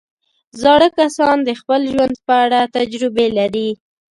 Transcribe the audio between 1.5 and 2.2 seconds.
خپل ژوند